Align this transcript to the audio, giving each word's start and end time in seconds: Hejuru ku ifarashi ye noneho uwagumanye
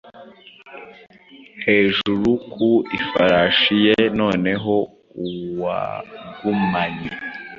Hejuru 1.65 2.29
ku 2.51 2.71
ifarashi 2.97 3.73
ye 3.85 3.97
noneho 4.19 4.73
uwagumanye 5.25 7.09